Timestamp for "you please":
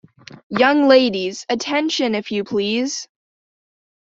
2.31-3.07